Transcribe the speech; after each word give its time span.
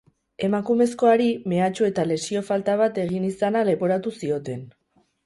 Emakumezkoari 0.45 1.27
mehatxu 1.53 1.87
eta 1.89 2.05
lesio 2.11 2.41
falta 2.47 2.79
bat 2.79 2.97
egin 3.03 3.29
izana 3.29 3.63
leporatu 3.69 4.15
zioten. 4.23 4.65